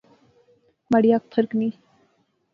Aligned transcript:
مہاڑی 0.89 1.09
اکھ 1.15 1.27
پھرکنی 1.31 1.69